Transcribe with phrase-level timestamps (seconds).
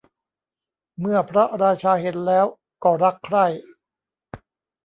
[0.99, 2.45] เมื่อพระราชาเห็นแล้ว
[2.83, 3.45] ก็รักใคร่